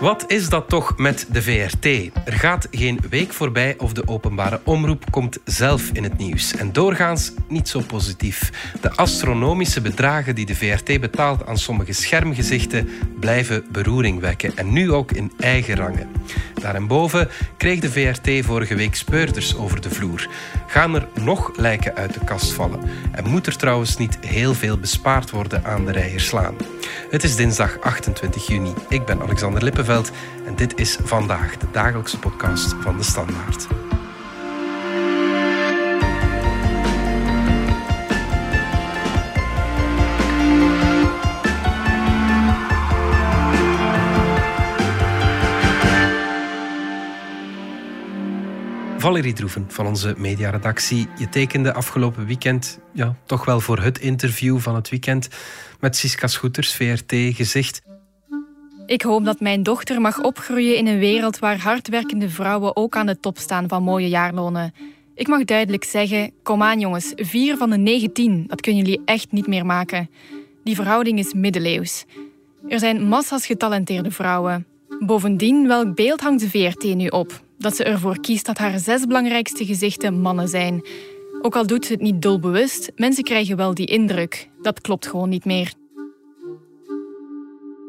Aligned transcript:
Wat 0.00 0.24
is 0.26 0.48
dat 0.48 0.68
toch 0.68 0.98
met 0.98 1.26
de 1.32 1.42
VRT? 1.42 1.84
Er 2.24 2.32
gaat 2.32 2.68
geen 2.70 3.00
week 3.10 3.32
voorbij 3.32 3.74
of 3.78 3.92
de 3.92 4.08
openbare 4.08 4.60
omroep 4.64 5.10
komt 5.10 5.38
zelf 5.44 5.90
in 5.92 6.02
het 6.02 6.18
nieuws. 6.18 6.56
En 6.56 6.72
doorgaans 6.72 7.32
niet 7.48 7.68
zo 7.68 7.80
positief. 7.80 8.52
De 8.80 8.90
astronomische 8.90 9.80
bedragen 9.80 10.34
die 10.34 10.46
de 10.46 10.54
VRT 10.54 11.00
betaalt 11.00 11.46
aan 11.46 11.58
sommige 11.58 11.92
schermgezichten 11.92 12.88
blijven 13.20 13.64
beroering 13.72 14.20
wekken. 14.20 14.56
En 14.56 14.72
nu 14.72 14.92
ook 14.92 15.12
in 15.12 15.32
eigen 15.38 15.76
rangen. 15.76 16.10
Daarboven 16.54 17.28
kreeg 17.56 17.80
de 17.80 17.90
VRT 17.90 18.44
vorige 18.44 18.74
week 18.74 18.94
speurders 18.94 19.56
over 19.56 19.80
de 19.80 19.90
vloer. 19.90 20.28
Gaan 20.66 20.94
er 20.94 21.08
nog 21.20 21.50
lijken 21.56 21.94
uit 21.94 22.14
de 22.14 22.24
kast 22.24 22.52
vallen? 22.52 22.80
En 23.12 23.30
moet 23.30 23.46
er 23.46 23.56
trouwens 23.56 23.96
niet 23.96 24.18
heel 24.20 24.54
veel 24.54 24.78
bespaard 24.78 25.30
worden 25.30 25.64
aan 25.64 25.84
de 25.84 25.92
rijerslaan? 25.92 26.54
Het 27.10 27.24
is 27.24 27.36
dinsdag 27.36 27.80
28 27.80 28.46
juni. 28.46 28.72
Ik 28.88 29.04
ben 29.04 29.22
Alexander 29.22 29.62
En 29.88 30.54
dit 30.56 30.78
is 30.78 30.98
vandaag 31.02 31.56
de 31.56 31.66
dagelijkse 31.72 32.18
podcast 32.18 32.74
van 32.80 32.96
de 32.96 33.02
Standaard. 33.02 33.66
Valerie 48.98 49.32
Droeven 49.32 49.64
van 49.68 49.86
onze 49.86 50.14
mediaredactie. 50.16 51.08
Je 51.18 51.28
tekende 51.28 51.72
afgelopen 51.72 52.26
weekend 52.26 52.78
ja, 52.92 53.16
toch 53.26 53.44
wel 53.44 53.60
voor 53.60 53.78
het 53.78 53.98
interview 53.98 54.58
van 54.58 54.74
het 54.74 54.88
weekend 54.88 55.28
met 55.80 55.96
Siska 55.96 56.26
Schoeters, 56.26 56.74
VRT, 56.74 57.12
gezegd. 57.36 57.82
Ik 58.86 59.02
hoop 59.02 59.24
dat 59.24 59.40
mijn 59.40 59.62
dochter 59.62 60.00
mag 60.00 60.22
opgroeien 60.22 60.76
in 60.76 60.86
een 60.86 60.98
wereld 60.98 61.38
waar 61.38 61.58
hardwerkende 61.58 62.28
vrouwen 62.28 62.76
ook 62.76 62.96
aan 62.96 63.06
de 63.06 63.20
top 63.20 63.38
staan 63.38 63.68
van 63.68 63.82
mooie 63.82 64.08
jaarlonen. 64.08 64.74
Ik 65.14 65.28
mag 65.28 65.44
duidelijk 65.44 65.84
zeggen: 65.84 66.32
kom 66.42 66.62
aan 66.62 66.80
jongens, 66.80 67.12
vier 67.16 67.56
van 67.56 67.70
de 67.70 67.76
19, 67.76 68.44
dat 68.46 68.60
kunnen 68.60 68.84
jullie 68.84 69.02
echt 69.04 69.32
niet 69.32 69.46
meer 69.46 69.66
maken. 69.66 70.10
Die 70.64 70.74
verhouding 70.74 71.18
is 71.18 71.34
middeleeuws. 71.34 72.04
Er 72.68 72.78
zijn 72.78 73.08
massa's 73.08 73.46
getalenteerde 73.46 74.10
vrouwen. 74.10 74.66
Bovendien, 74.98 75.66
welk 75.66 75.94
beeld 75.94 76.20
hangt 76.20 76.40
de 76.40 76.50
VRT 76.50 76.94
nu 76.94 77.06
op? 77.06 77.42
Dat 77.58 77.76
ze 77.76 77.84
ervoor 77.84 78.20
kiest 78.20 78.46
dat 78.46 78.58
haar 78.58 78.78
zes 78.78 79.06
belangrijkste 79.06 79.64
gezichten 79.64 80.20
mannen 80.20 80.48
zijn. 80.48 80.86
Ook 81.42 81.56
al 81.56 81.66
doet 81.66 81.86
ze 81.86 81.92
het 81.92 82.02
niet 82.02 82.22
doelbewust, 82.22 82.92
mensen 82.96 83.24
krijgen 83.24 83.56
wel 83.56 83.74
die 83.74 83.86
indruk. 83.86 84.48
Dat 84.62 84.80
klopt 84.80 85.06
gewoon 85.06 85.28
niet 85.28 85.44
meer. 85.44 85.72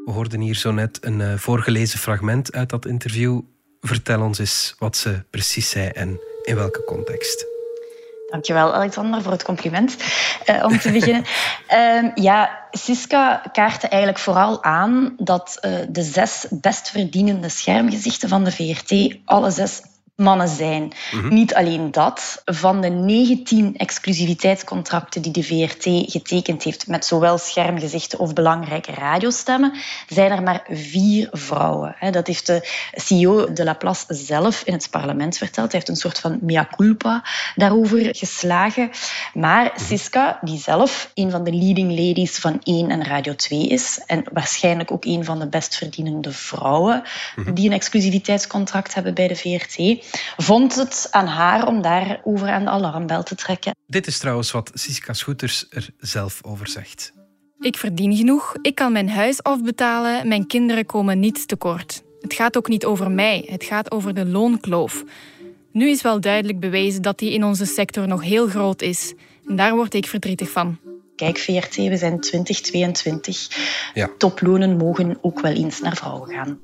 We 0.07 0.13
hoorden 0.13 0.39
hier 0.39 0.55
zo 0.55 0.71
net 0.71 0.97
een 1.01 1.19
uh, 1.19 1.33
voorgelezen 1.35 1.99
fragment 1.99 2.53
uit 2.53 2.69
dat 2.69 2.85
interview. 2.85 3.41
Vertel 3.81 4.21
ons 4.21 4.39
eens 4.39 4.75
wat 4.79 4.97
ze 4.97 5.23
precies 5.29 5.69
zei 5.69 5.87
en 5.87 6.19
in 6.43 6.55
welke 6.55 6.83
context. 6.83 7.45
Dankjewel, 8.29 8.73
Alexander, 8.73 9.21
voor 9.21 9.31
het 9.31 9.43
compliment. 9.43 9.97
Uh, 10.49 10.63
om 10.63 10.79
te 10.79 10.91
beginnen. 10.91 11.23
uh, 11.69 12.11
ja, 12.27 12.67
Siska 12.71 13.43
kaartte 13.51 13.87
eigenlijk 13.87 14.21
vooral 14.21 14.63
aan 14.63 15.13
dat 15.17 15.57
uh, 15.61 15.77
de 15.89 16.03
zes 16.03 16.45
best 16.49 16.89
verdienende 16.89 17.49
schermgezichten 17.49 18.29
van 18.29 18.43
de 18.43 18.51
VRT 18.51 19.17
alle 19.25 19.51
zes 19.51 19.81
mannen 20.17 20.47
zijn. 20.47 20.91
Mm-hmm. 21.11 21.33
Niet 21.33 21.53
alleen 21.53 21.91
dat. 21.91 22.41
Van 22.45 22.81
de 22.81 22.89
19 22.89 23.75
exclusiviteitscontracten 23.75 25.21
die 25.21 25.31
de 25.31 25.43
VRT 25.43 26.11
getekend 26.11 26.63
heeft 26.63 26.87
met 26.87 27.05
zowel 27.05 27.37
schermgezichten 27.37 28.19
of 28.19 28.33
belangrijke 28.33 28.91
radiostemmen, 28.91 29.73
zijn 30.07 30.31
er 30.31 30.43
maar 30.43 30.65
vier 30.69 31.27
vrouwen. 31.31 31.95
Dat 32.11 32.27
heeft 32.27 32.45
de 32.45 32.69
CEO 32.93 33.53
de 33.53 33.63
Laplace 33.63 34.05
zelf 34.07 34.61
in 34.63 34.73
het 34.73 34.89
parlement 34.89 35.37
verteld. 35.37 35.71
Hij 35.71 35.79
heeft 35.79 35.89
een 35.89 35.95
soort 35.95 36.19
van 36.19 36.37
mea 36.41 36.67
culpa 36.75 37.23
daarover 37.55 38.15
geslagen. 38.15 38.89
Maar 39.33 39.71
Siska, 39.75 40.39
die 40.41 40.59
zelf 40.59 41.11
een 41.13 41.31
van 41.31 41.43
de 41.43 41.53
leading 41.53 41.89
ladies 41.89 42.37
van 42.37 42.59
1 42.63 42.89
en 42.89 43.03
Radio 43.03 43.35
2 43.35 43.67
is, 43.67 44.01
en 44.05 44.23
waarschijnlijk 44.31 44.91
ook 44.91 45.05
een 45.05 45.25
van 45.25 45.39
de 45.39 45.47
best 45.47 45.75
verdienende 45.75 46.31
vrouwen 46.31 47.03
mm-hmm. 47.35 47.53
die 47.53 47.65
een 47.65 47.75
exclusiviteitscontract 47.75 48.93
hebben 48.93 49.13
bij 49.13 49.27
de 49.27 49.35
VRT, 49.35 50.05
vond 50.37 50.75
het 50.75 51.07
aan 51.11 51.25
haar 51.25 51.67
om 51.67 51.81
daarover 51.81 52.47
aan 52.49 52.63
de 52.63 52.69
alarmbel 52.69 53.23
te 53.23 53.35
trekken. 53.35 53.75
Dit 53.87 54.07
is 54.07 54.17
trouwens 54.17 54.51
wat 54.51 54.71
Siska 54.73 55.13
Schoeters 55.13 55.65
er 55.69 55.89
zelf 55.99 56.39
over 56.43 56.67
zegt. 56.67 57.13
Ik 57.59 57.77
verdien 57.77 58.15
genoeg, 58.15 58.55
ik 58.61 58.75
kan 58.75 58.91
mijn 58.91 59.09
huis 59.09 59.43
afbetalen, 59.43 60.27
mijn 60.27 60.47
kinderen 60.47 60.85
komen 60.85 61.19
niet 61.19 61.47
tekort. 61.47 62.03
Het 62.21 62.33
gaat 62.33 62.57
ook 62.57 62.67
niet 62.67 62.85
over 62.85 63.11
mij, 63.11 63.47
het 63.49 63.63
gaat 63.63 63.91
over 63.91 64.13
de 64.13 64.25
loonkloof. 64.25 65.03
Nu 65.71 65.89
is 65.89 66.01
wel 66.01 66.21
duidelijk 66.21 66.59
bewezen 66.59 67.01
dat 67.01 67.19
die 67.19 67.31
in 67.31 67.43
onze 67.43 67.65
sector 67.65 68.07
nog 68.07 68.23
heel 68.23 68.47
groot 68.47 68.81
is. 68.81 69.13
En 69.47 69.55
daar 69.55 69.75
word 69.75 69.93
ik 69.93 70.07
verdrietig 70.07 70.49
van. 70.49 70.77
Kijk, 71.15 71.37
VRT, 71.37 71.75
we 71.75 71.97
zijn 71.97 72.19
2022. 72.19 73.47
Ja. 73.93 74.09
Toplonen 74.17 74.77
mogen 74.77 75.17
ook 75.21 75.39
wel 75.39 75.53
eens 75.53 75.79
naar 75.79 75.95
vrouwen 75.95 76.29
gaan. 76.29 76.59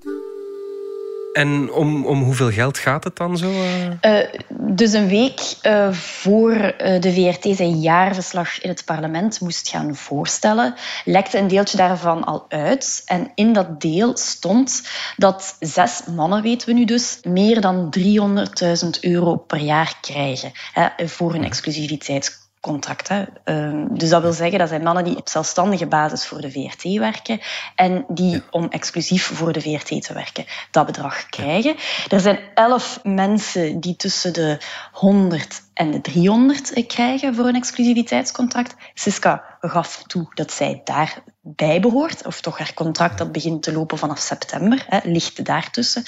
En 1.34 1.72
om, 1.72 2.06
om 2.06 2.24
hoeveel 2.24 2.52
geld 2.52 2.78
gaat 2.78 3.04
het 3.04 3.16
dan 3.16 3.38
zo? 3.38 3.52
Uh, 3.52 4.18
dus 4.50 4.94
een 4.94 5.08
week 5.08 5.40
uh, 5.64 5.92
voor 5.94 6.54
de 6.78 7.14
VRT 7.14 7.56
zijn 7.56 7.80
jaarverslag 7.80 8.62
in 8.62 8.70
het 8.70 8.86
parlement 8.86 9.42
moest 9.42 9.70
gaan 9.70 9.96
voorstellen, 9.96 10.76
lekte 11.06 11.38
een 11.38 11.48
deeltje 11.48 11.78
daarvan 11.78 12.24
al 12.24 12.46
uit. 12.50 13.02
En 13.06 13.32
in 13.36 13.54
dat 13.54 13.82
deel 13.82 14.18
stond 14.18 14.88
dat 15.18 15.56
zes 15.60 16.02
mannen, 16.16 16.42
weten 16.42 16.68
we 16.68 16.74
nu 16.74 16.86
dus, 16.86 17.20
meer 17.24 17.62
dan 17.62 17.94
300.000 18.00 18.90
euro 19.02 19.36
per 19.36 19.60
jaar 19.60 19.98
krijgen 20.02 20.52
hè, 20.74 21.08
voor 21.08 21.32
hun 21.34 21.44
exclusiviteits 21.44 22.43
contract. 22.64 23.10
Ehm, 23.44 23.86
dus 23.90 24.10
dat 24.10 24.22
wil 24.22 24.32
zeggen 24.32 24.60
dat 24.60 24.70
zijn 24.70 24.84
mannen 24.84 25.04
die 25.04 25.18
op 25.18 25.30
zelfstandige 25.30 25.86
basis 25.86 26.26
voor 26.26 26.42
de 26.42 26.52
VRT 26.52 26.84
werken 26.84 27.40
en 27.76 28.06
die 28.08 28.42
om 28.50 28.68
exclusief 28.70 29.26
voor 29.26 29.54
de 29.54 29.62
VRT 29.62 30.04
te 30.04 30.14
werken 30.14 30.46
dat 30.72 30.86
bedrag 30.86 31.30
krijgen. 31.30 31.76
Er 32.10 32.20
zijn 32.20 32.40
elf 32.54 33.00
mensen 33.04 33.80
die 33.80 33.96
tussen 33.96 34.34
de 34.34 34.58
100 34.92 35.62
en 35.74 35.92
de 35.92 36.02
300 36.02 36.86
krijgen 36.88 37.36
voor 37.36 37.46
een 37.46 37.56
exclusiviteitscontract. 37.56 38.76
Siska 38.94 39.58
gaf 39.60 40.04
toe 40.08 40.28
dat 40.34 40.52
zij 40.52 40.82
daarbij 40.84 41.80
behoort, 41.80 42.26
of 42.26 42.42
toch 42.42 42.58
haar 42.58 42.74
contract 42.74 43.18
dat 43.18 43.32
begint 43.32 43.64
te 43.64 43.74
lopen 43.74 43.98
vanaf 43.98 44.20
september, 44.20 44.86
hè, 44.88 45.00
ligt 45.04 45.46
daartussen. 45.46 46.04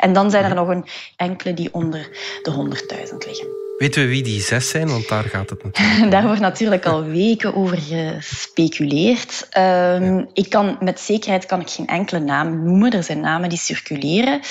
En 0.00 0.12
dan 0.12 0.30
zijn 0.30 0.44
er 0.44 0.54
nog 0.54 0.68
een 0.68 0.88
enkele 1.16 1.54
die 1.54 1.74
onder 1.74 2.08
de 2.42 2.50
100.000 2.50 3.26
liggen. 3.26 3.65
Weten 3.76 4.02
we 4.02 4.08
wie 4.08 4.22
die 4.22 4.40
zes 4.40 4.68
zijn? 4.68 4.88
Want 4.88 5.08
daar 5.08 5.24
gaat 5.24 5.50
het 5.50 5.64
natuurlijk 5.64 6.10
Daar 6.14 6.26
wordt 6.26 6.40
natuurlijk 6.40 6.86
al 6.86 7.04
weken 7.04 7.54
over 7.54 7.78
gespeculeerd. 8.18 9.48
Um, 9.58 9.62
ja. 9.62 10.26
Ik 10.32 10.50
kan, 10.50 10.76
met 10.80 11.00
zekerheid 11.00 11.46
kan 11.46 11.60
ik 11.60 11.70
geen 11.70 11.86
enkele 11.86 12.20
naam 12.20 12.64
noemen. 12.64 12.90
Er 12.90 13.02
zijn 13.02 13.20
namen 13.20 13.48
die 13.48 13.58
circuleren. 13.58 14.34
Uh, 14.34 14.42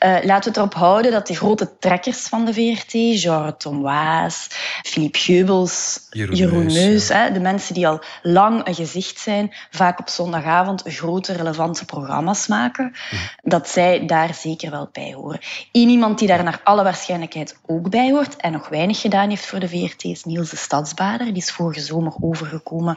laten 0.00 0.24
we 0.24 0.48
het 0.48 0.56
erop 0.56 0.74
houden 0.74 1.12
dat 1.12 1.26
de 1.26 1.34
grote 1.34 1.70
trekkers 1.78 2.18
van 2.18 2.44
de 2.44 2.52
VRT, 2.52 3.20
genre 3.20 3.56
Tom 3.56 3.82
Waas, 3.82 4.48
Philippe 4.82 5.18
Geubels, 5.18 6.00
Jeroen, 6.10 6.70
ja. 6.70 7.14
hè, 7.14 7.32
de 7.32 7.40
mensen 7.40 7.74
die 7.74 7.86
al 7.86 8.02
lang 8.22 8.66
een 8.66 8.74
gezicht 8.74 9.18
zijn, 9.18 9.54
vaak 9.70 9.98
op 9.98 10.08
zondagavond 10.08 10.82
grote 10.84 11.32
relevante 11.32 11.84
programma's 11.84 12.46
maken, 12.46 12.92
ja. 13.10 13.18
dat 13.42 13.68
zij 13.68 14.06
daar 14.06 14.34
zeker 14.34 14.70
wel 14.70 14.88
bij 14.92 15.12
horen. 15.12 15.40
Eén 15.72 15.88
iemand 15.88 16.18
die 16.18 16.28
daar 16.28 16.44
naar 16.44 16.60
alle 16.64 16.82
waarschijnlijkheid 16.82 17.58
ook 17.66 17.90
bij 17.90 18.10
hoort 18.10 18.36
en 18.36 18.52
nog 18.52 18.70
weinig 18.72 19.00
gedaan 19.00 19.28
heeft 19.28 19.46
voor 19.46 19.60
de 19.60 19.68
VRT 19.68 20.04
is 20.04 20.24
Niels 20.24 20.50
de 20.50 20.56
Stadsbader. 20.56 21.26
Die 21.26 21.42
is 21.42 21.50
vorige 21.50 21.80
zomer 21.80 22.14
overgekomen 22.20 22.96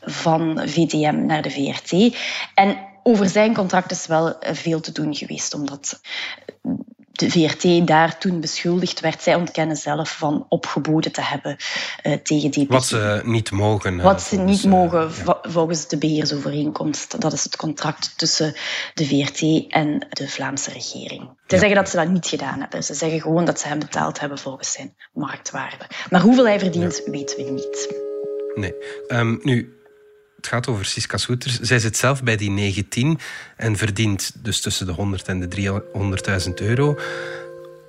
van 0.00 0.68
VTM 0.68 1.26
naar 1.26 1.42
de 1.42 1.50
VRT. 1.50 2.16
En 2.54 2.78
over 3.02 3.28
zijn 3.28 3.54
contract 3.54 3.90
is 3.90 4.06
wel 4.06 4.36
veel 4.40 4.80
te 4.80 4.92
doen 4.92 5.14
geweest, 5.14 5.54
omdat 5.54 6.00
de 7.20 7.30
VRT 7.30 7.86
daar 7.86 8.18
toen 8.18 8.40
beschuldigd 8.40 9.00
werd. 9.00 9.22
Zij 9.22 9.34
ontkennen 9.34 9.76
zelf 9.76 10.16
van 10.16 10.46
opgeboden 10.48 11.12
te 11.12 11.22
hebben 11.22 11.56
uh, 12.02 12.12
tegen 12.12 12.50
die. 12.50 12.66
Wat 12.68 12.84
ze 12.84 13.20
niet 13.24 13.50
mogen. 13.50 14.00
Wat 14.00 14.22
ze 14.22 14.36
niet 14.36 14.64
uh, 14.64 14.70
mogen 14.70 15.10
ja. 15.26 15.38
volgens 15.42 15.88
de 15.88 15.98
beheersovereenkomst. 15.98 17.20
Dat 17.20 17.32
is 17.32 17.44
het 17.44 17.56
contract 17.56 18.18
tussen 18.18 18.54
de 18.94 19.06
VRT 19.06 19.66
en 19.68 20.06
de 20.10 20.28
Vlaamse 20.28 20.72
regering. 20.72 21.30
Ja. 21.46 21.58
zeggen 21.58 21.76
dat 21.76 21.88
ze 21.88 21.96
dat 21.96 22.08
niet 22.08 22.26
gedaan 22.26 22.60
hebben. 22.60 22.84
Ze 22.84 22.94
zeggen 22.94 23.20
gewoon 23.20 23.44
dat 23.44 23.60
ze 23.60 23.68
hem 23.68 23.78
betaald 23.78 24.20
hebben 24.20 24.38
volgens 24.38 24.72
zijn 24.72 24.94
marktwaarde. 25.12 25.84
Maar 26.10 26.20
hoeveel 26.20 26.46
hij 26.46 26.58
verdient, 26.58 27.02
ja. 27.04 27.10
weten 27.10 27.44
we 27.44 27.50
niet. 27.50 27.94
Nee. 28.54 28.74
Um, 29.08 29.40
nu, 29.42 29.79
het 30.40 30.48
gaat 30.48 30.68
over 30.68 30.84
Siska 30.84 31.16
Soeters. 31.16 31.60
Zij 31.60 31.78
zit 31.78 31.96
zelf 31.96 32.22
bij 32.22 32.36
die 32.36 32.50
19 32.50 33.18
en 33.56 33.76
verdient 33.76 34.32
dus 34.42 34.60
tussen 34.60 34.86
de 34.86 34.92
100 34.92 35.28
en 35.28 35.40
de 35.40 35.82
300.000 36.46 36.54
euro. 36.54 36.98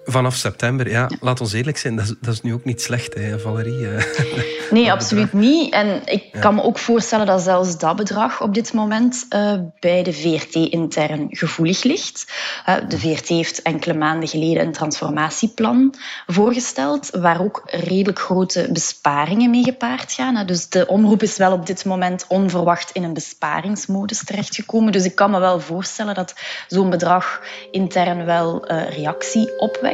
Vanaf 0.04 0.36
september, 0.36 0.90
ja, 0.90 1.10
laat 1.20 1.42
ons 1.42 1.54
eerlijk 1.54 1.78
zijn, 1.78 1.96
dat 1.96 2.06
is, 2.06 2.14
dat 2.22 2.34
is 2.34 2.42
nu 2.42 2.54
ook 2.54 2.66
niet 2.66 2.82
slecht, 2.82 3.14
hè, 3.14 3.40
Valerie? 3.40 3.88
Nee, 4.72 4.92
absoluut 4.92 5.34
niet. 5.34 5.74
En 5.74 6.02
ik 6.06 6.32
kan 6.40 6.56
me 6.56 6.64
ook 6.64 6.78
voorstellen 6.78 7.26
dat 7.26 7.42
zelfs 7.42 7.78
dat 7.78 7.96
bedrag 7.96 8.42
op 8.42 8.54
dit 8.54 8.74
moment 8.74 9.26
uh, 9.30 9.54
bij 9.80 10.04
de 10.04 10.14
VRT 10.14 10.56
intern 10.56 11.28
gevoelig 11.30 11.84
ligt. 11.84 12.32
Uh, 12.70 12.76
de 12.88 13.00
VRT 13.00 13.28
heeft 13.28 13.62
enkele 13.62 13.94
maanden 13.94 14.30
geleden 14.30 14.66
een 14.66 14.72
transformatieplan 14.72 15.94
voorgesteld, 16.28 17.10
waar 17.10 17.42
ook 17.42 17.62
redelijk 17.66 18.20
grote 18.20 18.70
besparingen 18.72 19.50
mee 19.50 19.64
gepaard 19.64 20.12
gaan. 20.14 20.46
Dus 20.46 20.70
de 20.70 20.88
omroep 20.88 21.22
is 21.22 21.38
wel 21.38 21.52
op 21.52 21.66
dit 21.66 21.86
moment 21.86 22.26
onverwacht 22.28 22.92
in 22.92 23.04
een 23.04 23.14
besparingsmodus 23.14 24.24
terechtgekomen. 24.24 24.92
Dus 24.92 25.06
ik 25.06 25.16
kan 25.16 25.32
me 25.32 25.40
wel 25.40 25.60
voorstellen 25.60 26.16
dat 26.16 26.34
zo'n 26.68 26.90
bedrag 26.90 27.42
intern 27.72 28.26
wel 28.26 28.72
uh, 28.72 28.90
reactie 28.90 29.60
opwekt. 29.60 29.91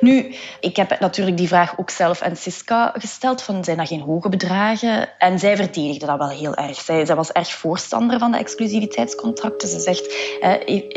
Nu, 0.00 0.34
ik 0.60 0.76
heb 0.76 1.00
natuurlijk 1.00 1.36
die 1.36 1.48
vraag 1.48 1.78
ook 1.78 1.90
zelf 1.90 2.22
aan 2.22 2.36
Siska 2.36 2.92
gesteld, 2.98 3.42
van 3.42 3.64
zijn 3.64 3.76
dat 3.76 3.88
geen 3.88 4.00
hoge 4.00 4.28
bedragen? 4.28 5.08
En 5.18 5.38
zij 5.38 5.56
verdedigde 5.56 6.06
dat 6.06 6.18
wel 6.18 6.28
heel 6.28 6.54
erg. 6.54 6.80
Zij, 6.80 7.06
zij 7.06 7.16
was 7.16 7.32
erg 7.32 7.52
voorstander 7.52 8.18
van 8.18 8.32
de 8.32 8.38
exclusiviteitscontracten. 8.38 9.68
Ze 9.68 9.80
zegt, 9.80 10.14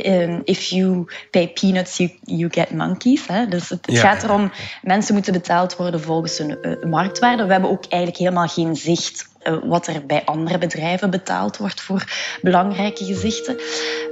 uh, 0.06 0.40
if 0.44 0.64
you 0.64 1.06
pay 1.32 1.48
peanuts, 1.48 1.98
you, 1.98 2.12
you 2.24 2.48
get 2.52 2.72
monkeys. 2.72 3.28
Hè? 3.28 3.48
Dus 3.48 3.70
het, 3.70 3.88
ja. 3.92 4.00
gaat 4.00 4.24
erom, 4.24 4.52
mensen 4.82 5.14
moeten 5.14 5.34
betaald 5.34 5.76
worden 5.76 6.02
volgens 6.02 6.38
hun 6.38 6.58
uh, 6.62 6.84
marktwaarde. 6.84 7.46
We 7.46 7.52
hebben 7.52 7.70
ook 7.70 7.86
eigenlijk 7.90 8.22
helemaal 8.22 8.48
geen 8.48 8.76
zicht 8.76 9.36
wat 9.64 9.88
er 9.88 10.06
bij 10.06 10.26
andere 10.26 10.58
bedrijven 10.58 11.10
betaald 11.10 11.58
wordt 11.58 11.82
voor 11.82 12.04
belangrijke 12.42 13.06
gezichten. 13.06 13.58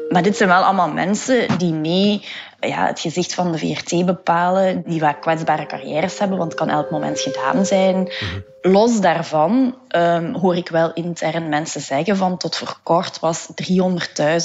Maar 0.10 0.22
dit 0.22 0.38
zijn 0.38 0.50
wel 0.50 0.64
allemaal 0.64 0.90
mensen 0.90 1.58
die 1.58 1.74
mee 1.74 2.26
ja, 2.60 2.86
het 2.86 3.00
gezicht 3.00 3.34
van 3.34 3.52
de 3.52 3.58
VRT 3.58 4.06
bepalen, 4.06 4.84
die 4.86 5.00
vaak 5.00 5.22
kwetsbare 5.22 5.66
carrières 5.66 6.20
hebben, 6.20 6.38
want 6.38 6.52
het 6.52 6.60
kan 6.60 6.70
elk 6.70 6.92
moment 6.92 7.20
gedaan 7.20 7.66
zijn. 7.66 7.96
Mhm. 7.96 8.40
Los 8.62 9.02
daarvan 9.02 9.78
um, 9.90 10.34
hoor 10.36 10.56
ik 10.56 10.70
wel 10.70 10.94
intern 10.94 11.50
mensen 11.50 11.82
zeggen 11.82 12.18
van 12.18 12.38
tot 12.38 12.56
voor 12.56 12.80
kort 12.84 13.20
was 13.20 13.48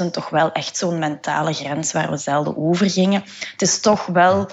300.000 0.03 0.11
toch 0.11 0.29
wel 0.29 0.53
echt 0.53 0.77
zo'n 0.77 0.99
mentale 0.99 1.53
grens 1.53 1.93
waar 1.93 2.11
we 2.11 2.17
zelden 2.17 2.57
over 2.57 2.91
gingen. 2.91 3.23
Het 3.53 3.63
is 3.63 3.81
toch 3.81 4.07
wel 4.07 4.49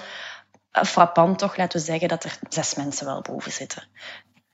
frappant, 0.72 1.38
toch, 1.38 1.56
laten 1.56 1.78
we 1.78 1.84
zeggen, 1.84 2.08
dat 2.08 2.24
er 2.24 2.38
zes 2.48 2.74
mensen 2.74 3.06
wel 3.06 3.22
boven 3.22 3.52
zitten. 3.52 3.82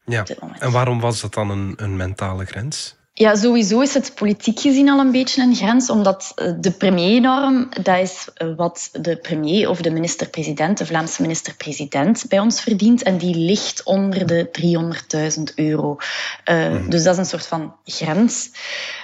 Ja. 0.04 0.24
En 0.58 0.70
waarom 0.70 1.00
was 1.00 1.20
dat 1.20 1.34
dan 1.34 1.50
een, 1.50 1.72
een 1.76 1.96
mentale 1.96 2.44
grens? 2.44 2.96
Ja, 3.16 3.34
sowieso 3.34 3.80
is 3.80 3.94
het 3.94 4.14
politiek 4.14 4.60
gezien 4.60 4.88
al 4.88 4.98
een 4.98 5.10
beetje 5.10 5.42
een 5.42 5.54
grens, 5.54 5.90
omdat 5.90 6.32
eh, 6.34 6.52
de 6.60 6.70
premiernorm, 6.70 7.68
dat 7.82 7.98
is 7.98 8.28
eh, 8.34 8.48
wat 8.56 8.88
de 8.92 9.16
premier 9.16 9.68
of 9.68 9.80
de 9.80 9.90
minister-president, 9.90 10.78
de 10.78 10.86
Vlaamse 10.86 11.22
minister-president, 11.22 12.24
bij 12.28 12.38
ons 12.38 12.60
verdient. 12.60 13.02
En 13.02 13.18
die 13.18 13.36
ligt 13.36 13.82
onder 13.82 14.26
de 14.26 14.50
300.000 15.38 15.42
euro. 15.54 15.96
Uh, 16.50 16.88
Dus 16.88 17.02
dat 17.02 17.12
is 17.12 17.18
een 17.18 17.26
soort 17.26 17.46
van 17.46 17.74
grens. 17.84 18.50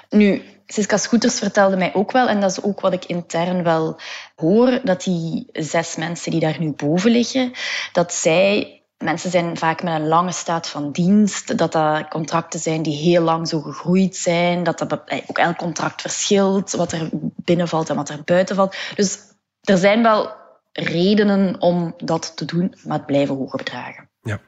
Nu, 0.09 0.43
Siska 0.67 0.97
Scooters 0.97 1.39
vertelde 1.39 1.77
mij 1.77 1.95
ook 1.95 2.13
wel, 2.13 2.29
en 2.29 2.41
dat 2.41 2.51
is 2.51 2.63
ook 2.63 2.81
wat 2.81 2.93
ik 2.93 3.05
intern 3.05 3.63
wel 3.63 4.01
hoor, 4.37 4.81
dat 4.85 5.03
die 5.03 5.47
zes 5.53 5.97
mensen 5.97 6.31
die 6.31 6.41
daar 6.41 6.61
nu 6.61 6.73
boven 6.73 7.11
liggen, 7.11 7.53
dat 7.93 8.13
zij 8.13 8.80
Mensen 9.05 9.31
zijn 9.31 9.57
vaak 9.57 9.83
met 9.83 9.95
een 9.95 10.09
lange 10.09 10.33
staat 10.33 10.69
van 10.69 10.93
dienst, 10.93 11.59
dat 11.59 11.73
dat 11.73 12.09
contracten 12.09 12.61
zijn 12.61 12.83
die 12.83 12.97
heel 12.97 13.23
lang 13.23 13.49
zo 13.49 13.61
gegroeid 13.61 14.17
zijn, 14.17 14.63
dat, 14.63 14.79
dat 14.79 15.03
eh, 15.05 15.19
ook 15.27 15.39
elk 15.39 15.57
contract 15.57 16.01
verschilt, 16.01 16.73
wat 16.73 16.93
er 16.93 17.09
binnenvalt 17.37 17.91
en 17.91 17.97
wat 17.97 18.09
er 18.09 18.23
buiten 18.25 18.57
valt. 18.57 18.77
Dus 18.95 19.19
er 19.61 19.79
zijn 19.79 20.03
wel 20.03 20.33
redenen 20.73 21.61
om 21.61 21.95
dat 21.97 22.37
te 22.37 22.45
doen, 22.45 22.75
maar 22.85 22.97
het 22.97 23.07
blijven 23.07 23.37
hoge 23.37 23.57
bedragen. 23.57 24.10
Ja. 24.23 24.41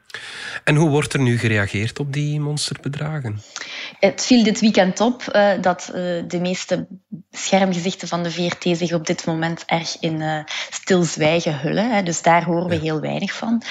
En 0.63 0.75
hoe 0.75 0.89
wordt 0.89 1.13
er 1.13 1.19
nu 1.19 1.37
gereageerd 1.37 1.99
op 1.99 2.13
die 2.13 2.39
monsterbedragen? 2.39 3.41
Het 3.99 4.25
viel 4.25 4.43
dit 4.43 4.59
weekend 4.59 4.99
op 4.99 5.23
uh, 5.35 5.51
dat 5.61 5.87
uh, 5.87 5.95
de 6.27 6.39
meeste 6.39 6.87
schermgezichten 7.31 8.07
van 8.07 8.23
de 8.23 8.31
VRT 8.31 8.77
zich 8.77 8.93
op 8.93 9.05
dit 9.05 9.25
moment 9.25 9.63
erg 9.65 9.97
in 9.99 10.21
uh, 10.21 10.39
stilzwijgen 10.69 11.59
hullen. 11.59 11.91
Hè. 11.91 12.03
Dus 12.03 12.21
daar 12.21 12.43
horen 12.43 12.69
we 12.69 12.75
heel 12.75 12.99
weinig 12.99 13.33
van. 13.33 13.61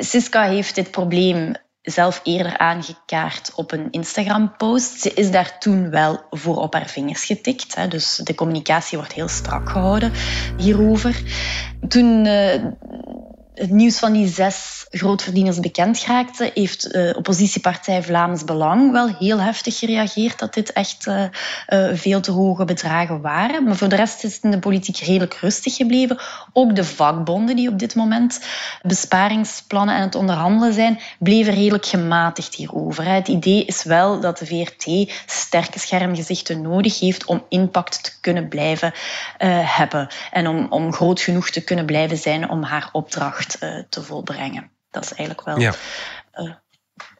Siska 0.00 0.42
heeft 0.42 0.74
dit 0.74 0.90
probleem 0.90 1.54
zelf 1.82 2.20
eerder 2.24 2.58
aangekaart 2.58 3.52
op 3.54 3.72
een 3.72 3.90
Instagram-post. 3.90 5.00
Ze 5.00 5.14
is 5.14 5.30
daar 5.30 5.58
toen 5.58 5.90
wel 5.90 6.20
voor 6.30 6.56
op 6.56 6.74
haar 6.74 6.88
vingers 6.88 7.24
getikt. 7.24 7.74
Hè. 7.74 7.88
Dus 7.88 8.16
de 8.16 8.34
communicatie 8.34 8.98
wordt 8.98 9.12
heel 9.12 9.28
strak 9.28 9.70
gehouden 9.70 10.12
hierover. 10.56 11.22
Toen 11.88 12.26
het 13.54 13.70
nieuws 13.70 13.98
van 13.98 14.12
die 14.12 14.28
zes 14.28 14.86
grootverdieners 14.90 15.60
bekend 15.60 16.04
raakte, 16.04 16.50
heeft 16.54 16.92
de 16.92 17.14
oppositiepartij 17.16 18.02
Vlaams 18.02 18.44
Belang 18.44 18.92
wel 18.92 19.16
heel 19.18 19.40
heftig 19.40 19.78
gereageerd 19.78 20.38
dat 20.38 20.54
dit 20.54 20.72
echt 20.72 21.06
uh, 21.06 21.24
uh, 21.68 21.90
veel 21.94 22.20
te 22.20 22.30
hoge 22.30 22.64
bedragen 22.64 23.20
waren. 23.20 23.64
Maar 23.64 23.76
voor 23.76 23.88
de 23.88 23.96
rest 23.96 24.24
is 24.24 24.34
het 24.34 24.42
in 24.42 24.50
de 24.50 24.58
politiek 24.58 24.96
redelijk 24.96 25.34
rustig 25.34 25.76
gebleven. 25.76 26.18
Ook 26.52 26.76
de 26.76 26.84
vakbonden 26.84 27.56
die 27.56 27.68
op 27.68 27.78
dit 27.78 27.94
moment 27.94 28.40
besparingsplannen 28.82 29.94
aan 29.94 30.00
het 30.00 30.14
onderhandelen 30.14 30.74
zijn, 30.74 31.00
bleven 31.18 31.54
redelijk 31.54 31.86
gematigd 31.86 32.54
hierover. 32.54 33.04
Het 33.04 33.28
idee 33.28 33.64
is 33.64 33.82
wel 33.82 34.20
dat 34.20 34.38
de 34.38 34.46
VRT 34.46 35.12
sterke 35.26 35.78
schermgezichten 35.78 36.62
nodig 36.62 37.00
heeft 37.00 37.24
om 37.24 37.44
impact 37.48 38.04
te 38.04 38.12
kunnen 38.20 38.48
blijven 38.48 38.92
uh, 38.92 39.76
hebben 39.76 40.08
en 40.30 40.46
om, 40.46 40.66
om 40.70 40.92
groot 40.92 41.20
genoeg 41.20 41.50
te 41.50 41.64
kunnen 41.64 41.86
blijven 41.86 42.16
zijn 42.16 42.50
om 42.50 42.62
haar 42.62 42.88
opdracht 42.92 43.41
uh, 43.60 43.82
te 43.88 44.02
volbrengen. 44.02 44.70
Dat 44.90 45.04
is 45.04 45.12
eigenlijk 45.12 45.46
wel 45.46 45.58
ja. 45.58 45.74
uh, 46.34 46.52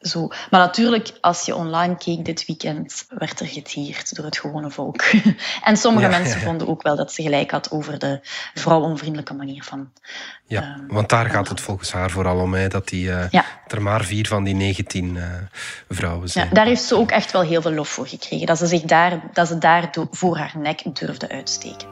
zo. 0.00 0.28
Maar 0.28 0.60
natuurlijk, 0.60 1.12
als 1.20 1.44
je 1.44 1.54
online 1.54 1.96
keek 1.96 2.24
dit 2.24 2.46
weekend, 2.46 3.06
werd 3.08 3.40
er 3.40 3.46
getierd 3.46 4.14
door 4.14 4.24
het 4.24 4.38
gewone 4.38 4.70
volk. 4.70 5.02
en 5.64 5.76
sommige 5.76 6.10
ja, 6.10 6.18
mensen 6.18 6.38
ja, 6.38 6.44
vonden 6.44 6.68
ook 6.68 6.82
wel 6.82 6.96
dat 6.96 7.12
ze 7.12 7.22
gelijk 7.22 7.50
had 7.50 7.70
over 7.70 7.98
de 7.98 8.20
vrouwonvriendelijke 8.54 9.34
manier 9.34 9.62
van. 9.62 9.92
Ja, 10.46 10.62
uh, 10.62 10.94
want 10.94 11.08
daar 11.08 11.30
gaat 11.30 11.48
het 11.48 11.60
volgens 11.60 11.92
haar 11.92 12.10
vooral 12.10 12.38
om, 12.38 12.54
hè, 12.54 12.68
dat 12.68 12.88
die, 12.88 13.10
er 13.10 13.82
maar 13.82 14.04
vier 14.04 14.26
van 14.26 14.44
die 14.44 14.54
19 14.54 15.18
vrouwen 15.88 16.28
zijn. 16.28 16.48
Ja, 16.48 16.54
daar 16.54 16.66
heeft 16.66 16.82
ze 16.82 16.96
ook 16.96 17.10
echt 17.10 17.32
wel 17.32 17.42
heel 17.42 17.62
veel 17.62 17.72
lof 17.72 17.88
voor 17.88 18.06
gekregen. 18.06 18.46
Dat 18.46 18.58
ze 18.58 18.66
zich 18.66 18.82
daar, 18.82 19.20
dat 19.32 19.48
ze 19.48 19.58
daar 19.58 19.94
voor 20.10 20.36
haar 20.36 20.52
nek 20.56 20.96
durfde 20.96 21.28
uitsteken 21.28 21.91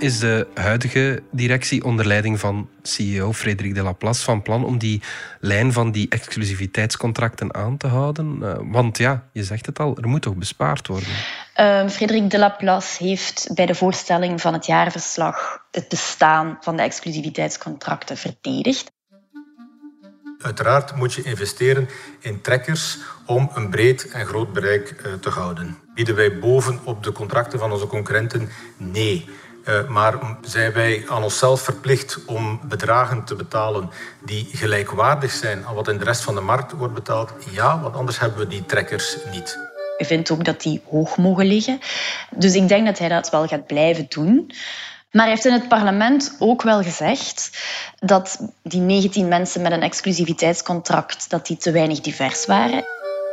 is 0.00 0.18
de 0.18 0.46
huidige 0.54 1.22
directie 1.30 1.84
onder 1.84 2.06
leiding 2.06 2.40
van 2.40 2.68
CEO 2.82 3.32
Frederik 3.32 3.74
de 3.74 3.82
Laplace 3.82 4.24
van 4.24 4.42
plan 4.42 4.64
om 4.64 4.78
die 4.78 5.02
lijn 5.40 5.72
van 5.72 5.92
die 5.92 6.08
exclusiviteitscontracten 6.08 7.54
aan 7.54 7.76
te 7.76 7.86
houden? 7.86 8.38
Uh, 8.42 8.54
want 8.62 8.98
ja, 8.98 9.28
je 9.32 9.44
zegt 9.44 9.66
het 9.66 9.78
al, 9.78 9.96
er 9.96 10.08
moet 10.08 10.22
toch 10.22 10.34
bespaard 10.34 10.86
worden? 10.86 11.08
Uh, 11.56 11.88
Frederik 11.88 12.30
de 12.30 12.38
Laplace 12.38 13.04
heeft 13.04 13.50
bij 13.54 13.66
de 13.66 13.74
voorstelling 13.74 14.40
van 14.40 14.52
het 14.52 14.66
jaarverslag 14.66 15.64
het 15.70 15.88
bestaan 15.88 16.56
van 16.60 16.76
de 16.76 16.82
exclusiviteitscontracten 16.82 18.16
verdedigd. 18.16 18.92
Uiteraard 20.38 20.96
moet 20.96 21.12
je 21.12 21.22
investeren 21.22 21.88
in 22.20 22.40
trekkers 22.40 22.98
om 23.26 23.50
een 23.54 23.70
breed 23.70 24.10
en 24.10 24.26
groot 24.26 24.52
bereik 24.52 24.94
uh, 25.06 25.12
te 25.12 25.28
houden. 25.28 25.78
Bieden 25.94 26.14
wij 26.14 26.38
bovenop 26.38 27.02
de 27.02 27.12
contracten 27.12 27.58
van 27.58 27.72
onze 27.72 27.86
concurrenten? 27.86 28.48
Nee. 28.76 29.28
Uh, 29.64 29.88
maar 29.88 30.14
zijn 30.42 30.72
wij 30.72 31.04
aan 31.08 31.22
onszelf 31.22 31.60
verplicht 31.60 32.18
om 32.26 32.60
bedragen 32.62 33.24
te 33.24 33.34
betalen 33.34 33.90
die 34.24 34.48
gelijkwaardig 34.52 35.30
zijn 35.30 35.66
aan 35.66 35.74
wat 35.74 35.88
in 35.88 35.98
de 35.98 36.04
rest 36.04 36.22
van 36.22 36.34
de 36.34 36.40
markt 36.40 36.72
wordt 36.72 36.94
betaald? 36.94 37.32
Ja, 37.50 37.80
want 37.80 37.96
anders 37.96 38.18
hebben 38.18 38.38
we 38.38 38.46
die 38.46 38.66
trekkers 38.66 39.16
niet. 39.32 39.58
Ik 39.96 40.06
vind 40.06 40.30
ook 40.30 40.44
dat 40.44 40.60
die 40.62 40.82
hoog 40.90 41.16
mogen 41.16 41.46
liggen. 41.46 41.78
Dus 42.30 42.54
ik 42.54 42.68
denk 42.68 42.86
dat 42.86 42.98
hij 42.98 43.08
dat 43.08 43.30
wel 43.30 43.46
gaat 43.46 43.66
blijven 43.66 44.06
doen. 44.08 44.52
Maar 45.10 45.22
hij 45.22 45.30
heeft 45.30 45.44
in 45.44 45.52
het 45.52 45.68
parlement 45.68 46.36
ook 46.38 46.62
wel 46.62 46.82
gezegd 46.82 47.50
dat 47.98 48.38
die 48.62 48.80
19 48.80 49.28
mensen 49.28 49.62
met 49.62 49.72
een 49.72 49.82
exclusiviteitscontract 49.82 51.30
dat 51.30 51.46
die 51.46 51.56
te 51.56 51.70
weinig 51.70 52.00
divers 52.00 52.46
waren. 52.46 52.84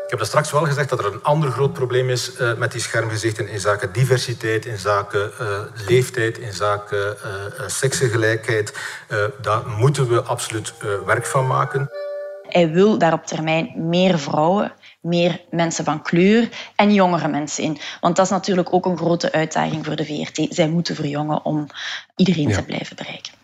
Ik 0.08 0.14
heb 0.14 0.22
er 0.22 0.28
straks 0.28 0.52
wel 0.52 0.66
gezegd 0.66 0.90
dat 0.90 1.00
er 1.00 1.14
een 1.14 1.24
ander 1.24 1.52
groot 1.52 1.74
probleem 1.74 2.10
is 2.10 2.40
uh, 2.40 2.54
met 2.54 2.72
die 2.72 2.82
schermgezichten 2.82 3.48
in 3.48 3.60
zaken 3.60 3.94
diversiteit, 3.94 4.66
in 4.66 4.78
zaken 4.78 5.32
uh, 5.42 5.60
leeftijd, 5.88 6.38
in 6.38 6.54
zaken 6.54 7.18
uh, 7.26 7.68
seksengelijkheid. 7.68 8.74
daar 9.42 9.68
moeten 9.68 10.08
we 10.08 10.22
absoluut 10.22 10.74
werk 11.06 11.26
van 11.26 11.48
maken. 11.48 11.90
Hij 12.50 12.70
wil 12.70 12.98
daar 12.98 13.14
op 13.14 13.26
termijn 13.26 13.74
meer 13.76 14.20
vrouwen, 14.20 14.74
meer 15.02 15.42
mensen 15.50 15.86
van 15.86 16.02
kleur 16.02 16.50
en 16.76 16.94
jongere 16.94 17.28
mensen 17.28 17.64
in. 17.64 17.78
Want 18.02 18.16
dat 18.16 18.26
is 18.26 18.32
natuurlijk 18.32 18.74
ook 18.74 18.86
een 18.86 18.98
grote 18.98 19.32
uitdaging 19.32 19.86
voor 19.86 19.96
de 19.96 20.06
VRT. 20.06 20.48
Zij 20.50 20.70
moeten 20.70 20.96
verjongen 20.96 21.46
om 21.46 21.68
iedereen 22.16 22.50
ja. 22.50 22.56
te 22.56 22.64
blijven 22.64 22.96
bereiken. 22.96 23.37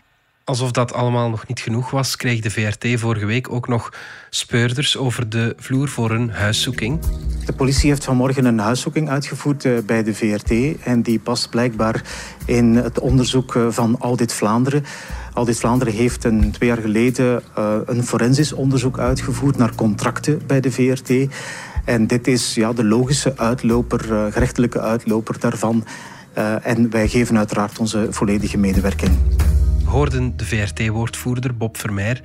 Alsof 0.43 0.71
dat 0.71 0.93
allemaal 0.93 1.29
nog 1.29 1.47
niet 1.47 1.59
genoeg 1.59 1.91
was, 1.91 2.15
kreeg 2.15 2.39
de 2.39 2.49
VRT 2.49 2.99
vorige 2.99 3.25
week 3.25 3.51
ook 3.51 3.67
nog 3.67 3.93
speurders 4.29 4.97
over 4.97 5.29
de 5.29 5.55
vloer 5.57 5.87
voor 5.87 6.11
een 6.11 6.29
huiszoeking. 6.29 6.99
De 7.45 7.53
politie 7.53 7.89
heeft 7.89 8.03
vanmorgen 8.03 8.45
een 8.45 8.59
huiszoeking 8.59 9.09
uitgevoerd 9.09 9.65
eh, 9.65 9.77
bij 9.85 10.03
de 10.03 10.13
VRT 10.13 10.81
en 10.83 11.01
die 11.01 11.19
past 11.19 11.49
blijkbaar 11.49 12.03
in 12.45 12.75
het 12.75 12.99
onderzoek 12.99 13.55
eh, 13.55 13.67
van 13.69 13.95
Audit 13.99 14.33
Vlaanderen. 14.33 14.83
Audit 15.33 15.59
Vlaanderen 15.59 15.93
heeft 15.93 16.23
een, 16.23 16.51
twee 16.51 16.69
jaar 16.69 16.81
geleden 16.81 17.43
uh, 17.57 17.75
een 17.85 18.03
forensisch 18.03 18.53
onderzoek 18.53 18.99
uitgevoerd 18.99 19.57
naar 19.57 19.75
contracten 19.75 20.41
bij 20.47 20.59
de 20.59 20.71
VRT. 20.71 21.09
En 21.85 22.07
dit 22.07 22.27
is 22.27 22.53
ja, 22.53 22.73
de 22.73 22.83
logische 22.83 23.37
uitloper, 23.37 24.31
gerechtelijke 24.31 24.79
uitloper 24.79 25.39
daarvan. 25.39 25.85
En 26.63 26.89
wij 26.89 27.07
geven 27.07 27.37
uiteraard 27.37 27.79
onze 27.79 28.07
volledige 28.09 28.57
medewerking 28.57 29.11
hoorden 29.93 30.37
de 30.37 30.45
VRT-woordvoerder 30.45 31.57
Bob 31.57 31.77
Vermeer. 31.77 32.21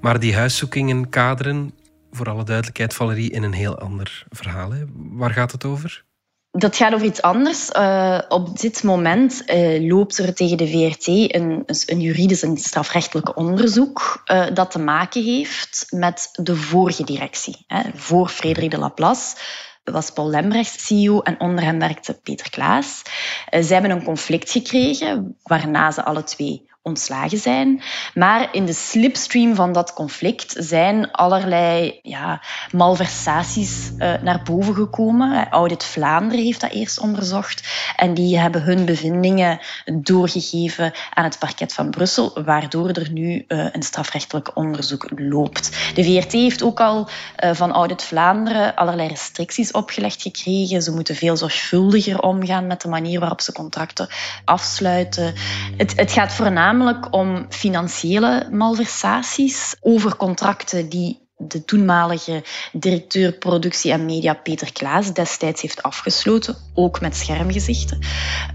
Maar 0.00 0.20
die 0.20 0.34
huiszoekingen 0.34 1.08
kaderen, 1.08 1.74
voor 2.10 2.28
alle 2.28 2.44
duidelijkheid, 2.44 2.94
Valerie, 2.94 3.30
in 3.30 3.42
een 3.42 3.52
heel 3.52 3.78
ander 3.78 4.24
verhaal. 4.28 4.72
Waar 4.94 5.30
gaat 5.30 5.52
het 5.52 5.64
over? 5.64 6.04
Dat 6.50 6.76
gaat 6.76 6.94
over 6.94 7.06
iets 7.06 7.22
anders. 7.22 7.70
Uh, 7.70 8.18
op 8.28 8.58
dit 8.58 8.82
moment 8.82 9.42
uh, 9.46 9.88
loopt 9.90 10.18
er 10.18 10.34
tegen 10.34 10.56
de 10.56 10.68
VRT 10.68 11.06
een, 11.06 11.62
een 11.86 12.00
juridisch 12.00 12.42
en 12.42 12.56
strafrechtelijk 12.56 13.36
onderzoek 13.36 14.22
uh, 14.26 14.46
dat 14.54 14.70
te 14.70 14.78
maken 14.78 15.22
heeft 15.22 15.86
met 15.90 16.28
de 16.32 16.56
vorige 16.56 17.04
directie. 17.04 17.64
Hè, 17.66 17.80
voor 17.94 18.28
Frederik 18.28 18.70
de 18.70 18.78
Laplace 18.78 19.36
was 19.84 20.10
Paul 20.10 20.30
Lembrecht 20.30 20.80
CEO 20.80 21.20
en 21.20 21.40
onder 21.40 21.64
hem 21.64 21.78
werkte 21.78 22.20
Peter 22.22 22.50
Klaas. 22.50 23.02
Zij 23.50 23.62
hebben 23.66 23.90
een 23.90 24.04
conflict 24.04 24.50
gekregen 24.50 25.36
waarna 25.42 25.90
ze 25.90 26.04
alle 26.04 26.24
twee 26.24 26.70
ontslagen 26.82 27.38
zijn. 27.38 27.82
Maar 28.14 28.48
in 28.52 28.64
de 28.66 28.72
slipstream 28.72 29.54
van 29.54 29.72
dat 29.72 29.92
conflict 29.92 30.54
zijn 30.58 31.10
allerlei 31.10 31.98
ja, 32.02 32.42
malversaties 32.70 33.90
uh, 33.98 34.14
naar 34.22 34.42
boven 34.44 34.74
gekomen. 34.74 35.48
Audit 35.50 35.84
Vlaanderen 35.84 36.44
heeft 36.44 36.60
dat 36.60 36.70
eerst 36.70 36.98
onderzocht. 36.98 37.68
En 37.96 38.14
die 38.14 38.38
hebben 38.38 38.62
hun 38.62 38.84
bevindingen 38.84 39.60
doorgegeven 39.84 40.92
aan 41.14 41.24
het 41.24 41.38
parket 41.38 41.72
van 41.72 41.90
Brussel, 41.90 42.42
waardoor 42.44 42.88
er 42.88 43.10
nu 43.10 43.44
uh, 43.48 43.66
een 43.72 43.82
strafrechtelijk 43.82 44.56
onderzoek 44.56 45.10
loopt. 45.16 45.94
De 45.94 46.04
VRT 46.04 46.32
heeft 46.32 46.62
ook 46.62 46.80
al 46.80 47.08
uh, 47.44 47.50
van 47.52 47.72
Audit 47.72 48.02
Vlaanderen 48.02 48.74
allerlei 48.74 49.08
restricties 49.08 49.70
opgelegd 49.70 50.22
gekregen. 50.22 50.82
Ze 50.82 50.92
moeten 50.92 51.16
veel 51.16 51.36
zorgvuldiger 51.36 52.20
omgaan 52.20 52.66
met 52.66 52.80
de 52.80 52.88
manier 52.88 53.20
waarop 53.20 53.40
ze 53.40 53.52
contracten 53.52 54.08
afsluiten. 54.44 55.34
Het, 55.76 55.96
het 55.96 56.12
gaat 56.12 56.32
voornamelijk 56.32 56.70
namelijk 56.72 57.14
om 57.14 57.46
financiële 57.48 58.48
malversaties 58.50 59.76
over 59.80 60.16
contracten 60.16 60.88
die 60.88 61.20
de 61.36 61.64
toenmalige 61.64 62.44
directeur 62.72 63.32
productie 63.32 63.92
en 63.92 64.04
media 64.04 64.34
Peter 64.34 64.72
Klaas 64.72 65.14
destijds 65.14 65.62
heeft 65.62 65.82
afgesloten, 65.82 66.56
ook 66.74 67.00
met 67.00 67.16
schermgezichten. 67.16 67.98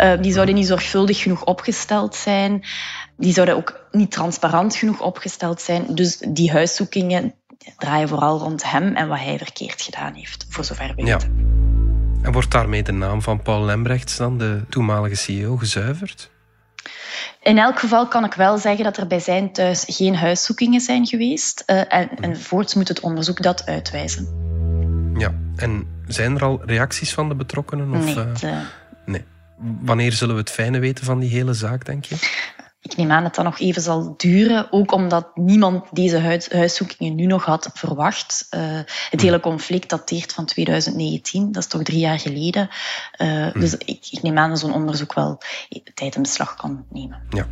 Uh, 0.01 0.21
die 0.21 0.33
zouden 0.33 0.55
niet 0.55 0.67
zorgvuldig 0.67 1.21
genoeg 1.21 1.43
opgesteld 1.43 2.15
zijn. 2.15 2.63
Die 3.17 3.33
zouden 3.33 3.55
ook 3.55 3.87
niet 3.91 4.11
transparant 4.11 4.75
genoeg 4.75 5.01
opgesteld 5.01 5.61
zijn. 5.61 5.95
Dus 5.95 6.17
die 6.17 6.51
huiszoekingen 6.51 7.33
draaien 7.77 8.07
vooral 8.07 8.39
rond 8.39 8.71
hem 8.71 8.95
en 8.95 9.07
wat 9.07 9.19
hij 9.19 9.37
verkeerd 9.37 9.81
gedaan 9.81 10.13
heeft, 10.13 10.45
voor 10.49 10.63
zover 10.63 10.93
we 10.95 11.03
weten. 11.03 11.19
Ja. 11.19 12.25
En 12.25 12.31
wordt 12.31 12.51
daarmee 12.51 12.83
de 12.83 12.91
naam 12.91 13.21
van 13.21 13.41
Paul 13.41 13.65
Lembrechts 13.65 14.17
dan, 14.17 14.37
de 14.37 14.61
toenmalige 14.69 15.15
CEO, 15.15 15.57
gezuiverd? 15.57 16.29
In 17.41 17.57
elk 17.57 17.79
geval 17.79 18.07
kan 18.07 18.25
ik 18.25 18.33
wel 18.33 18.57
zeggen 18.57 18.83
dat 18.83 18.97
er 18.97 19.07
bij 19.07 19.19
zijn 19.19 19.51
thuis 19.51 19.83
geen 19.87 20.15
huiszoekingen 20.15 20.81
zijn 20.81 21.05
geweest. 21.05 21.63
Uh, 21.67 21.93
en, 21.93 22.09
en 22.19 22.41
voorts 22.41 22.73
moet 22.73 22.87
het 22.87 22.99
onderzoek 22.99 23.41
dat 23.41 23.65
uitwijzen. 23.65 24.27
Ja, 25.17 25.33
en 25.55 25.87
zijn 26.07 26.35
er 26.35 26.43
al 26.43 26.61
reacties 26.65 27.13
van 27.13 27.29
de 27.29 27.35
betrokkenen? 27.35 27.93
Of, 27.93 28.15
nee. 28.15 28.53
Uh, 28.53 28.59
nee. 29.05 29.25
Wanneer 29.81 30.11
zullen 30.11 30.35
we 30.35 30.41
het 30.41 30.51
fijne 30.51 30.79
weten 30.79 31.05
van 31.05 31.19
die 31.19 31.29
hele 31.29 31.53
zaak, 31.53 31.85
denk 31.85 32.05
je? 32.05 32.15
Ik 32.81 32.97
neem 32.97 33.11
aan 33.11 33.23
dat 33.23 33.35
dat 33.35 33.45
nog 33.45 33.59
even 33.59 33.81
zal 33.81 34.13
duren, 34.17 34.71
ook 34.71 34.91
omdat 34.91 35.35
niemand 35.35 35.85
deze 35.91 36.45
huiszoekingen 36.51 37.15
nu 37.15 37.25
nog 37.25 37.45
had 37.45 37.69
verwacht. 37.73 38.47
Uh, 38.55 38.61
het 39.09 39.21
hele 39.21 39.39
conflict 39.39 39.89
dateert 39.89 40.33
van 40.33 40.45
2019, 40.45 41.51
dat 41.51 41.63
is 41.63 41.69
toch 41.69 41.83
drie 41.83 41.99
jaar 41.99 42.19
geleden. 42.19 42.69
Uh, 43.17 43.47
hmm. 43.47 43.61
Dus 43.61 43.75
ik, 43.75 44.07
ik, 44.11 44.21
neem 44.21 44.37
aan 44.37 44.49
dat 44.49 44.59
zo'n 44.59 44.73
onderzoek 44.73 45.13
wel 45.13 45.41
tijd 45.93 46.15
in 46.15 46.21
beslag 46.21 46.55
kan 46.55 46.85
nemen. 46.89 47.21
Ja. 47.29 47.47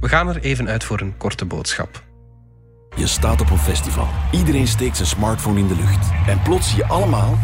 We 0.00 0.08
gaan 0.08 0.28
er 0.28 0.40
even 0.42 0.68
uit 0.68 0.84
voor 0.84 1.00
een 1.00 1.16
korte 1.16 1.44
boodschap. 1.44 2.04
Je 2.96 3.06
staat 3.06 3.40
op 3.40 3.50
een 3.50 3.58
festival. 3.58 4.08
Iedereen 4.32 4.66
steekt 4.66 4.96
zijn 4.96 5.08
smartphone 5.08 5.58
in 5.58 5.68
de 5.68 5.76
lucht. 5.76 6.08
En 6.26 6.42
plots 6.42 6.68
zie 6.68 6.76
je 6.78 6.86
allemaal 6.86 7.38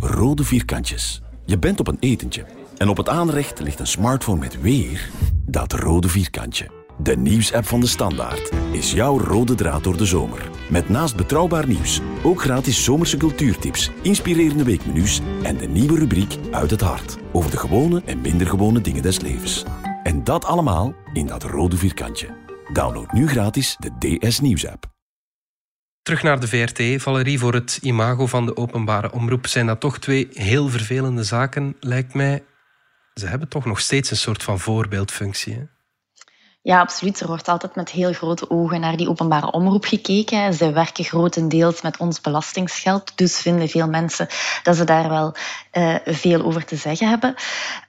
rode 0.00 0.44
vierkantjes. 0.44 1.22
Je 1.44 1.58
bent 1.58 1.80
op 1.80 1.88
een 1.88 1.96
etentje. 2.00 2.55
En 2.76 2.88
op 2.88 2.96
het 2.96 3.08
aanrecht 3.08 3.60
ligt 3.60 3.80
een 3.80 3.86
smartphone 3.86 4.40
met 4.40 4.60
weer 4.60 5.10
dat 5.46 5.72
rode 5.72 6.08
vierkantje. 6.08 6.70
De 6.98 7.16
nieuwsapp 7.16 7.66
van 7.66 7.80
de 7.80 7.86
Standaard 7.86 8.50
is 8.72 8.92
jouw 8.92 9.18
rode 9.18 9.54
draad 9.54 9.84
door 9.84 9.96
de 9.96 10.04
zomer. 10.04 10.50
Met 10.70 10.88
naast 10.88 11.16
betrouwbaar 11.16 11.66
nieuws 11.66 12.00
ook 12.22 12.40
gratis 12.40 12.84
zomerse 12.84 13.16
cultuurtips, 13.16 13.90
inspirerende 14.02 14.64
weekmenu's 14.64 15.20
en 15.42 15.56
de 15.56 15.68
nieuwe 15.68 15.98
rubriek 15.98 16.36
Uit 16.50 16.70
het 16.70 16.80
Hart 16.80 17.16
over 17.32 17.50
de 17.50 17.56
gewone 17.56 18.02
en 18.04 18.20
minder 18.20 18.46
gewone 18.46 18.80
dingen 18.80 19.02
des 19.02 19.20
levens. 19.20 19.64
En 20.02 20.24
dat 20.24 20.44
allemaal 20.44 20.94
in 21.12 21.26
dat 21.26 21.42
rode 21.42 21.76
vierkantje. 21.76 22.28
Download 22.72 23.12
nu 23.12 23.28
gratis 23.28 23.76
de 23.78 24.18
DS 24.18 24.40
Nieuwsapp. 24.40 24.84
Terug 26.02 26.22
naar 26.22 26.40
de 26.40 26.48
VRT. 26.48 27.02
Valerie, 27.02 27.38
voor 27.38 27.54
het 27.54 27.78
imago 27.82 28.26
van 28.26 28.46
de 28.46 28.56
openbare 28.56 29.12
omroep 29.12 29.46
zijn 29.46 29.66
dat 29.66 29.80
toch 29.80 29.98
twee 29.98 30.28
heel 30.32 30.68
vervelende 30.68 31.24
zaken, 31.24 31.76
lijkt 31.80 32.14
mij 32.14 32.42
ze 33.20 33.26
hebben 33.26 33.48
toch 33.48 33.64
nog 33.64 33.80
steeds 33.80 34.10
een 34.10 34.16
soort 34.16 34.42
van 34.42 34.60
voorbeeldfunctie. 34.60 35.54
Hè? 35.54 35.62
Ja, 36.66 36.80
absoluut. 36.80 37.20
Er 37.20 37.26
wordt 37.26 37.48
altijd 37.48 37.74
met 37.74 37.90
heel 37.90 38.12
grote 38.12 38.50
ogen 38.50 38.80
naar 38.80 38.96
die 38.96 39.08
openbare 39.08 39.50
omroep 39.50 39.84
gekeken. 39.84 40.54
Ze 40.54 40.72
werken 40.72 41.04
grotendeels 41.04 41.82
met 41.82 41.96
ons 41.96 42.20
belastingsgeld, 42.20 43.12
dus 43.14 43.38
vinden 43.38 43.68
veel 43.68 43.88
mensen 43.88 44.26
dat 44.62 44.76
ze 44.76 44.84
daar 44.84 45.08
wel 45.08 45.34
uh, 45.72 45.94
veel 46.04 46.42
over 46.42 46.64
te 46.64 46.76
zeggen 46.76 47.08
hebben. 47.08 47.34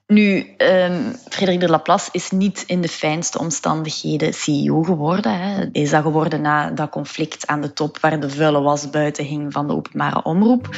Nu, 0.08 0.56
um, 0.58 1.16
Frederik 1.30 1.60
de 1.60 1.70
Laplace 1.70 2.10
is 2.12 2.32
niet 2.32 2.64
in 2.68 2.82
de 2.82 2.88
fijnste 2.88 3.40
omstandigheden 3.40 4.34
CEO 4.34 4.84
geworden. 4.84 5.40
Hè. 5.40 5.70
Is 5.72 5.90
dat 5.90 6.02
geworden 6.02 6.42
na 6.42 6.70
dat 6.70 6.90
conflict 6.90 7.48
aan 7.48 7.62
de 7.62 7.74
top 7.74 8.00
waar 8.00 8.20
de 8.20 8.30
vuile 8.30 8.62
was 8.62 8.90
buiten 8.90 9.26
hing 9.26 9.54
van 9.54 9.68
de 9.68 9.74
openbare 9.74 10.24
omroep. 10.24 10.70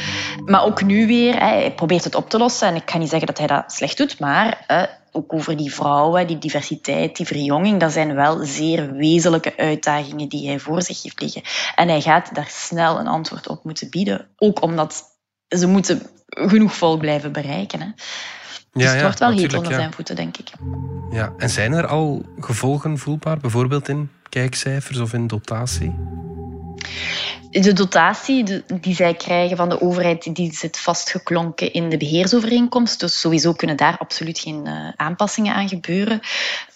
Maar 0.45 0.63
ook 0.63 0.83
nu 0.83 1.07
weer, 1.07 1.39
hij 1.39 1.73
probeert 1.75 2.03
het 2.03 2.15
op 2.15 2.29
te 2.29 2.37
lossen. 2.37 2.67
En 2.67 2.75
ik 2.75 2.89
ga 2.89 2.97
niet 2.97 3.09
zeggen 3.09 3.27
dat 3.27 3.37
hij 3.37 3.47
dat 3.47 3.71
slecht 3.71 3.97
doet, 3.97 4.19
maar 4.19 4.65
uh, 4.71 4.83
ook 5.11 5.33
over 5.33 5.57
die 5.57 5.73
vrouwen, 5.73 6.27
die 6.27 6.37
diversiteit, 6.37 7.15
die 7.15 7.25
verjonging, 7.25 7.79
dat 7.79 7.91
zijn 7.91 8.15
wel 8.15 8.45
zeer 8.45 8.91
wezenlijke 8.91 9.57
uitdagingen 9.57 10.29
die 10.29 10.47
hij 10.47 10.59
voor 10.59 10.81
zich 10.81 11.03
heeft 11.03 11.21
liggen. 11.21 11.41
En 11.75 11.87
hij 11.87 12.01
gaat 12.01 12.35
daar 12.35 12.49
snel 12.49 12.99
een 12.99 13.07
antwoord 13.07 13.47
op 13.47 13.63
moeten 13.63 13.89
bieden. 13.89 14.27
Ook 14.37 14.61
omdat 14.61 15.03
ze 15.47 15.67
moeten 15.67 16.01
genoeg 16.27 16.75
volk 16.75 16.99
blijven 16.99 17.31
bereiken. 17.31 17.81
Hè. 17.81 17.87
Dus 18.71 18.83
ja, 18.83 18.91
het 18.91 19.01
wordt 19.01 19.19
wel 19.19 19.31
heet 19.31 19.53
onder 19.53 19.73
zijn 19.73 19.93
voeten, 19.93 20.15
denk 20.15 20.37
ik. 20.37 20.51
Ja, 21.11 21.33
en 21.37 21.49
zijn 21.49 21.73
er 21.73 21.87
al 21.87 22.25
gevolgen 22.39 22.97
voelbaar, 22.97 23.37
bijvoorbeeld 23.37 23.87
in 23.87 24.11
kijkcijfers 24.29 24.99
of 24.99 25.13
in 25.13 25.27
dotatie? 25.27 25.95
De 27.49 27.73
dotatie 27.73 28.63
die 28.81 28.95
zij 28.95 29.13
krijgen 29.13 29.57
van 29.57 29.69
de 29.69 29.81
overheid, 29.81 30.35
die 30.35 30.53
zit 30.53 30.79
vastgeklonken 30.79 31.73
in 31.73 31.89
de 31.89 31.97
beheersovereenkomst. 31.97 32.99
Dus 32.99 33.19
sowieso 33.19 33.53
kunnen 33.53 33.77
daar 33.77 33.97
absoluut 33.97 34.39
geen 34.39 34.65
uh, 34.65 34.89
aanpassingen 34.95 35.53
aan 35.53 35.67
gebeuren. 35.67 36.19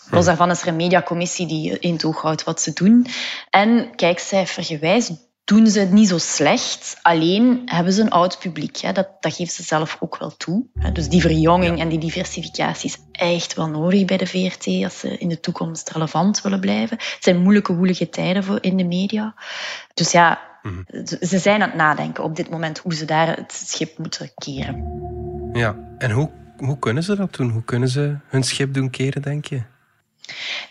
Los 0.09 0.25
daarvan 0.25 0.51
is 0.51 0.61
er 0.61 0.67
een 0.67 0.75
mediacommissie 0.75 1.47
die 1.47 1.79
in 1.79 1.93
het 1.93 2.05
oog 2.05 2.21
houdt 2.21 2.43
wat 2.43 2.61
ze 2.61 2.73
doen. 2.73 3.07
En 3.49 3.95
kijkcijfergewijs 3.95 5.11
doen 5.43 5.67
ze 5.67 5.79
het 5.79 5.91
niet 5.91 6.07
zo 6.07 6.17
slecht. 6.17 6.99
Alleen 7.01 7.61
hebben 7.65 7.93
ze 7.93 8.01
een 8.01 8.09
oud 8.09 8.39
publiek. 8.39 8.77
Hè. 8.77 8.91
Dat, 8.91 9.07
dat 9.19 9.35
geeft 9.35 9.53
ze 9.53 9.63
zelf 9.63 9.97
ook 9.99 10.17
wel 10.17 10.37
toe. 10.37 10.65
Dus 10.93 11.09
die 11.09 11.21
verjonging 11.21 11.79
en 11.79 11.89
die 11.89 11.99
diversificatie 11.99 12.89
is 12.89 12.97
echt 13.11 13.53
wel 13.53 13.67
nodig 13.67 14.05
bij 14.05 14.17
de 14.17 14.27
VRT 14.27 14.83
als 14.83 14.99
ze 14.99 15.17
in 15.17 15.27
de 15.27 15.39
toekomst 15.39 15.89
relevant 15.89 16.41
willen 16.41 16.59
blijven. 16.59 16.97
Het 16.97 17.17
zijn 17.19 17.41
moeilijke, 17.41 17.75
woelige 17.75 18.09
tijden 18.09 18.43
voor 18.43 18.57
in 18.61 18.77
de 18.77 18.85
media. 18.85 19.35
Dus 19.93 20.11
ja, 20.11 20.51
mhm. 20.63 21.05
ze 21.21 21.37
zijn 21.37 21.61
aan 21.61 21.69
het 21.69 21.77
nadenken 21.77 22.23
op 22.23 22.35
dit 22.35 22.49
moment 22.49 22.77
hoe 22.77 22.93
ze 22.93 23.05
daar 23.05 23.27
het 23.27 23.51
schip 23.51 23.97
moeten 23.97 24.31
keren. 24.35 25.01
Ja, 25.53 25.75
en 25.97 26.11
hoe, 26.11 26.29
hoe 26.57 26.79
kunnen 26.79 27.03
ze 27.03 27.15
dat 27.15 27.35
doen? 27.35 27.49
Hoe 27.49 27.63
kunnen 27.63 27.89
ze 27.89 28.15
hun 28.27 28.43
schip 28.43 28.73
doen 28.73 28.89
keren, 28.89 29.21
denk 29.21 29.45
je? 29.45 29.61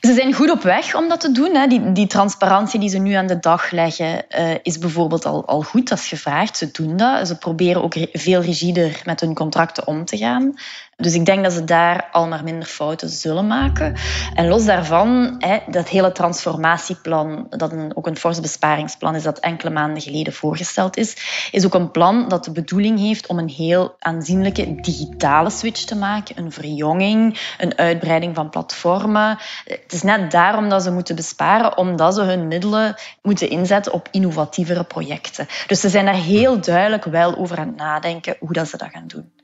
Ze 0.00 0.14
zijn 0.14 0.34
goed 0.34 0.50
op 0.50 0.62
weg 0.62 0.94
om 0.94 1.08
dat 1.08 1.20
te 1.20 1.32
doen. 1.32 1.54
Hè. 1.54 1.66
Die, 1.66 1.92
die 1.92 2.06
transparantie 2.06 2.80
die 2.80 2.88
ze 2.88 2.98
nu 2.98 3.12
aan 3.12 3.26
de 3.26 3.38
dag 3.38 3.70
leggen, 3.70 4.24
uh, 4.38 4.54
is 4.62 4.78
bijvoorbeeld 4.78 5.24
al, 5.24 5.46
al 5.46 5.62
goed. 5.62 5.88
Dat 5.88 5.98
is 5.98 6.08
gevraagd. 6.08 6.56
Ze 6.56 6.70
doen 6.70 6.96
dat. 6.96 7.26
Ze 7.28 7.38
proberen 7.38 7.82
ook 7.82 7.94
veel 8.12 8.40
rigider 8.40 9.02
met 9.04 9.20
hun 9.20 9.34
contracten 9.34 9.86
om 9.86 10.04
te 10.04 10.16
gaan. 10.16 10.54
Dus 10.96 11.14
ik 11.14 11.24
denk 11.24 11.42
dat 11.44 11.52
ze 11.52 11.64
daar 11.64 12.08
al 12.12 12.28
maar 12.28 12.44
minder 12.44 12.68
fouten 12.68 13.08
zullen 13.08 13.46
maken. 13.46 13.94
En 14.34 14.48
los 14.48 14.64
daarvan, 14.64 15.34
hè, 15.38 15.58
dat 15.66 15.88
hele 15.88 16.12
transformatieplan, 16.12 17.46
dat 17.48 17.74
ook 17.94 18.06
een 18.06 18.16
fors 18.16 18.40
besparingsplan 18.40 19.14
is 19.14 19.22
dat 19.22 19.38
enkele 19.38 19.70
maanden 19.70 20.02
geleden 20.02 20.32
voorgesteld 20.32 20.96
is, 20.96 21.16
is 21.50 21.66
ook 21.66 21.74
een 21.74 21.90
plan 21.90 22.28
dat 22.28 22.44
de 22.44 22.52
bedoeling 22.52 22.98
heeft 22.98 23.26
om 23.26 23.38
een 23.38 23.48
heel 23.48 23.94
aanzienlijke 23.98 24.74
digitale 24.80 25.50
switch 25.50 25.84
te 25.84 25.96
maken, 25.96 26.38
een 26.38 26.52
verjonging, 26.52 27.38
een 27.58 27.78
uitbreiding 27.78 28.34
van 28.34 28.50
platformen. 28.50 29.38
Het 29.64 29.92
is 29.92 30.02
net 30.02 30.30
daarom 30.30 30.68
dat 30.68 30.82
ze 30.82 30.92
moeten 30.92 31.16
besparen, 31.16 31.76
omdat 31.76 32.14
ze 32.14 32.22
hun 32.22 32.48
middelen 32.48 32.94
moeten 33.22 33.50
inzetten 33.50 33.92
op 33.92 34.08
innovatievere 34.10 34.84
projecten. 34.84 35.46
Dus 35.66 35.80
ze 35.80 35.88
zijn 35.88 36.04
daar 36.04 36.14
heel 36.14 36.60
duidelijk 36.60 37.04
wel 37.04 37.36
over 37.36 37.58
aan 37.58 37.66
het 37.66 37.76
nadenken 37.76 38.36
hoe 38.40 38.52
dat 38.52 38.68
ze 38.68 38.76
dat 38.76 38.88
gaan 38.90 39.06
doen. 39.06 39.41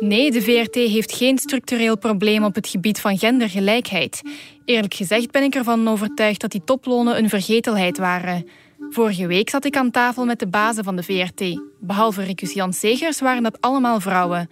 Nee, 0.00 0.30
de 0.30 0.42
VRT 0.42 0.74
heeft 0.74 1.12
geen 1.12 1.38
structureel 1.38 1.98
probleem 1.98 2.44
op 2.44 2.54
het 2.54 2.68
gebied 2.68 3.00
van 3.00 3.18
gendergelijkheid. 3.18 4.20
Eerlijk 4.64 4.94
gezegd 4.94 5.30
ben 5.30 5.42
ik 5.42 5.54
ervan 5.54 5.88
overtuigd 5.88 6.40
dat 6.40 6.50
die 6.50 6.64
toplonen 6.64 7.18
een 7.18 7.28
vergetelheid 7.28 7.98
waren. 7.98 8.46
Vorige 8.90 9.26
week 9.26 9.50
zat 9.50 9.64
ik 9.64 9.76
aan 9.76 9.90
tafel 9.90 10.24
met 10.24 10.38
de 10.38 10.46
bazen 10.46 10.84
van 10.84 10.96
de 10.96 11.02
VRT. 11.02 11.60
Behalve 11.80 12.22
Ricus 12.22 12.52
Jan 12.52 12.72
Segers 12.72 13.20
waren 13.20 13.42
dat 13.42 13.60
allemaal 13.60 14.00
vrouwen. 14.00 14.50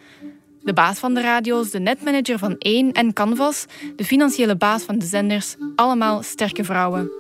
De 0.63 0.73
baas 0.73 0.99
van 0.99 1.15
de 1.15 1.21
radio's, 1.21 1.71
de 1.71 1.81
netmanager 1.81 2.39
van 2.39 2.57
1 2.59 2.93
en 2.93 3.13
Canvas, 3.13 3.67
de 3.97 4.05
financiële 4.05 4.57
baas 4.57 4.83
van 4.83 4.99
de 4.99 5.07
zenders, 5.07 5.57
allemaal 5.77 6.23
sterke 6.23 6.65
vrouwen. 6.65 7.11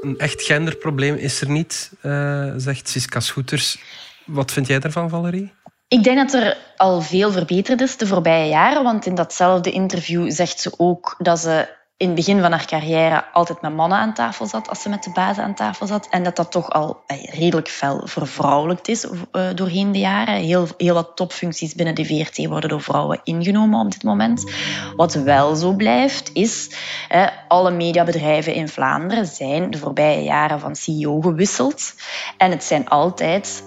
Een 0.00 0.18
echt 0.18 0.42
genderprobleem 0.42 1.14
is 1.14 1.40
er 1.40 1.50
niet, 1.50 1.92
uh, 2.02 2.52
zegt 2.56 2.88
Siska 2.88 3.20
Schoeters. 3.20 3.78
Wat 4.26 4.52
vind 4.52 4.66
jij 4.66 4.78
daarvan, 4.78 5.08
Valerie? 5.08 5.52
Ik 5.92 6.04
denk 6.04 6.16
dat 6.16 6.32
er 6.42 6.56
al 6.76 7.00
veel 7.00 7.32
verbeterd 7.32 7.80
is 7.80 7.96
de 7.96 8.06
voorbije 8.06 8.48
jaren, 8.48 8.82
want 8.82 9.06
in 9.06 9.14
datzelfde 9.14 9.70
interview 9.70 10.30
zegt 10.30 10.60
ze 10.60 10.72
ook 10.76 11.14
dat 11.18 11.38
ze 11.38 11.68
in 11.96 12.06
het 12.06 12.16
begin 12.16 12.40
van 12.40 12.50
haar 12.50 12.66
carrière 12.66 13.24
altijd 13.32 13.60
met 13.60 13.74
mannen 13.74 13.98
aan 13.98 14.14
tafel 14.14 14.46
zat 14.46 14.68
als 14.68 14.82
ze 14.82 14.88
met 14.88 15.02
de 15.02 15.10
bazen 15.10 15.44
aan 15.44 15.54
tafel 15.54 15.86
zat. 15.86 16.08
En 16.10 16.22
dat 16.22 16.36
dat 16.36 16.50
toch 16.50 16.70
al 16.70 17.02
eh, 17.06 17.24
redelijk 17.24 17.68
fel 17.68 18.00
vervrouwelijkt 18.04 18.88
is 18.88 19.04
uh, 19.04 19.48
doorheen 19.54 19.92
de 19.92 19.98
jaren. 19.98 20.34
Heel, 20.34 20.66
heel 20.76 20.94
wat 20.94 21.16
topfuncties 21.16 21.74
binnen 21.74 21.94
de 21.94 22.04
VRT 22.04 22.46
worden 22.46 22.70
door 22.70 22.82
vrouwen 22.82 23.20
ingenomen 23.24 23.80
op 23.80 23.90
dit 23.90 24.02
moment. 24.02 24.44
Wat 24.96 25.14
wel 25.14 25.54
zo 25.54 25.72
blijft, 25.72 26.30
is 26.32 26.70
uh, 27.14 27.26
alle 27.48 27.70
mediabedrijven 27.70 28.54
in 28.54 28.68
Vlaanderen 28.68 29.26
zijn 29.26 29.70
de 29.70 29.78
voorbije 29.78 30.22
jaren 30.22 30.60
van 30.60 30.76
CEO 30.76 31.20
gewisseld. 31.20 31.94
En 32.36 32.50
het 32.50 32.64
zijn 32.64 32.88
altijd 32.88 33.62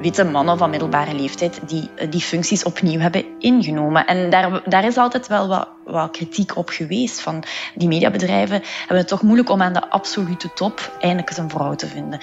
witte 0.00 0.24
mannen 0.24 0.58
van 0.58 0.70
middelbare 0.70 1.14
leeftijd 1.14 1.60
die 1.66 1.90
eh, 1.96 2.10
die 2.10 2.20
functies 2.20 2.62
opnieuw 2.62 3.00
hebben 3.00 3.24
ingenomen. 3.38 4.06
En 4.06 4.30
daar, 4.30 4.62
daar 4.68 4.84
is 4.84 4.96
altijd 4.96 5.26
wel 5.26 5.48
wat, 5.48 5.68
wat 5.84 6.10
kritiek 6.10 6.56
op 6.56 6.68
geweest. 6.68 7.20
Van 7.20 7.42
die 7.74 7.88
mediabedrijven 7.88 8.62
hebben 8.78 8.96
het 8.96 9.08
toch 9.08 9.22
moeilijk 9.22 9.50
om 9.50 9.62
aan 9.62 9.72
de 9.72 9.90
absolute 9.90 10.52
top 10.54 10.96
eindelijk 11.00 11.28
eens 11.28 11.38
een 11.38 11.50
vrouw 11.50 11.74
te 11.74 11.86
vinden. 11.86 12.18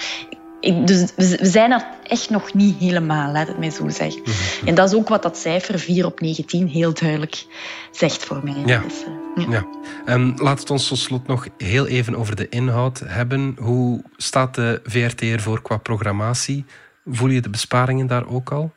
Ik, 0.60 0.86
dus 0.86 1.12
we 1.16 1.38
zijn 1.46 1.72
er 1.72 1.86
echt 2.02 2.30
nog 2.30 2.54
niet 2.54 2.78
helemaal, 2.78 3.32
laat 3.32 3.48
het 3.48 3.58
mij 3.58 3.70
zo 3.70 3.88
zeggen. 3.88 4.20
Mhm. 4.20 4.66
En 4.68 4.74
dat 4.74 4.88
is 4.88 4.94
ook 4.94 5.08
wat 5.08 5.22
dat 5.22 5.38
cijfer 5.38 5.78
4 5.78 6.06
op 6.06 6.20
19 6.20 6.68
heel 6.68 6.94
duidelijk 6.94 7.46
zegt 7.90 8.24
voor 8.24 8.40
mij. 8.44 8.62
Ja. 8.66 8.78
Dus, 8.78 9.04
uh, 9.36 9.50
ja. 9.50 9.64
ja. 10.06 10.14
Um, 10.14 10.34
laat 10.36 10.60
het 10.60 10.70
ons 10.70 10.88
tot 10.88 10.98
slot 10.98 11.26
nog 11.26 11.46
heel 11.56 11.86
even 11.86 12.16
over 12.16 12.36
de 12.36 12.48
inhoud 12.48 13.02
hebben. 13.04 13.56
Hoe 13.58 14.02
staat 14.16 14.54
de 14.54 14.80
VRT 14.84 15.20
ervoor 15.22 15.62
qua 15.62 15.76
programmatie? 15.76 16.64
Voel 17.10 17.28
je 17.30 17.40
de 17.40 17.50
besparingen 17.50 18.06
daar 18.06 18.26
ook 18.26 18.52
al? 18.52 18.72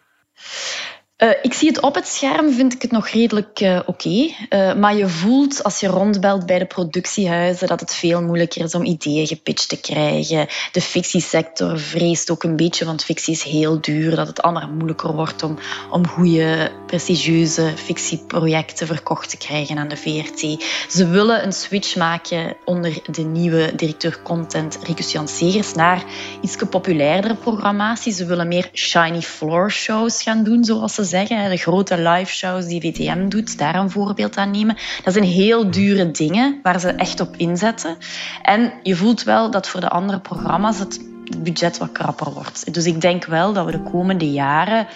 Uh, 1.23 1.29
ik 1.41 1.53
zie 1.53 1.67
het 1.67 1.81
op 1.81 1.95
het 1.95 2.07
scherm, 2.07 2.51
vind 2.51 2.73
ik 2.73 2.81
het 2.81 2.91
nog 2.91 3.07
redelijk 3.07 3.59
uh, 3.61 3.79
oké. 3.85 4.09
Uh, 4.09 4.73
maar 4.73 4.95
je 4.95 5.07
voelt 5.07 5.63
als 5.63 5.79
je 5.79 5.87
rondbelt 5.87 6.45
bij 6.45 6.59
de 6.59 6.65
productiehuizen 6.65 7.67
dat 7.67 7.79
het 7.79 7.93
veel 7.93 8.21
moeilijker 8.21 8.63
is 8.63 8.75
om 8.75 8.83
ideeën 8.83 9.27
gepitcht 9.27 9.69
te 9.69 9.79
krijgen. 9.79 10.47
De 10.71 10.81
fictiesector 10.81 11.79
vreest 11.79 12.31
ook 12.31 12.43
een 12.43 12.55
beetje, 12.55 12.85
want 12.85 13.03
fictie 13.03 13.33
is 13.33 13.43
heel 13.43 13.81
duur. 13.81 14.15
Dat 14.15 14.27
het 14.27 14.41
allemaal 14.41 14.69
moeilijker 14.69 15.13
wordt 15.13 15.43
om, 15.43 15.57
om 15.91 16.07
goede, 16.07 16.71
prestigieuze 16.85 17.73
fictieprojecten 17.75 18.87
verkocht 18.87 19.29
te 19.29 19.37
krijgen 19.37 19.77
aan 19.77 19.87
de 19.87 19.97
VRT. 19.97 20.63
Ze 20.89 21.07
willen 21.07 21.43
een 21.43 21.53
switch 21.53 21.95
maken 21.95 22.55
onder 22.65 22.93
de 23.11 23.23
nieuwe 23.23 23.75
directeur 23.75 24.21
content, 24.21 24.79
Ricus 24.83 25.11
Jan 25.11 25.27
Segers, 25.27 25.73
naar 25.73 26.03
iets 26.41 26.55
populairdere 26.69 27.35
programmatie. 27.35 28.13
Ze 28.13 28.25
willen 28.25 28.47
meer 28.47 28.69
shiny 28.73 29.21
floor 29.21 29.71
shows 29.71 30.23
gaan 30.23 30.43
doen, 30.43 30.63
zoals 30.63 30.93
ze 30.93 31.09
zeggen. 31.11 31.49
De 31.49 31.57
grote 31.57 31.97
live 31.97 32.31
shows 32.31 32.65
die 32.65 32.81
VTM 32.81 33.27
doet, 33.29 33.57
daar 33.57 33.75
een 33.75 33.89
voorbeeld 33.89 34.37
aan 34.37 34.51
nemen. 34.51 34.77
Dat 35.03 35.13
zijn 35.13 35.25
heel 35.25 35.71
dure 35.71 36.11
dingen 36.11 36.59
waar 36.63 36.79
ze 36.79 36.89
echt 36.89 37.19
op 37.19 37.35
inzetten. 37.37 37.97
En 38.41 38.73
je 38.83 38.95
voelt 38.95 39.23
wel 39.23 39.51
dat 39.51 39.67
voor 39.67 39.79
de 39.79 39.89
andere 39.89 40.19
programma's 40.19 40.79
het 40.79 41.01
budget 41.37 41.77
wat 41.77 41.91
krapper 41.91 42.33
wordt. 42.33 42.73
Dus 42.73 42.85
ik 42.85 43.01
denk 43.01 43.25
wel 43.25 43.53
dat 43.53 43.65
we 43.65 43.71
de 43.71 43.83
komende 43.83 44.31
jaren 44.31 44.87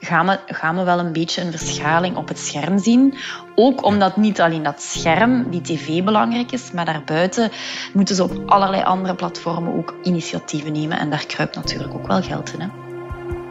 gaan 0.00 0.26
we, 0.26 0.38
gaan 0.46 0.76
we 0.76 0.84
wel 0.84 0.98
een 0.98 1.12
beetje 1.12 1.42
een 1.42 1.58
verschaling 1.58 2.16
op 2.16 2.28
het 2.28 2.38
scherm 2.38 2.78
zien. 2.78 3.14
Ook 3.54 3.84
omdat 3.84 4.16
niet 4.16 4.40
alleen 4.40 4.62
dat 4.62 4.82
scherm, 4.82 5.50
die 5.50 5.60
tv, 5.60 6.04
belangrijk 6.04 6.52
is, 6.52 6.70
maar 6.72 6.84
daarbuiten 6.84 7.50
moeten 7.92 8.14
ze 8.14 8.22
op 8.22 8.42
allerlei 8.46 8.82
andere 8.82 9.14
platformen 9.14 9.76
ook 9.76 9.94
initiatieven 10.02 10.72
nemen. 10.72 10.98
En 10.98 11.10
daar 11.10 11.26
kruipt 11.26 11.54
natuurlijk 11.54 11.94
ook 11.94 12.06
wel 12.06 12.22
geld 12.22 12.52
in. 12.52 12.60
Hè? 12.60 12.85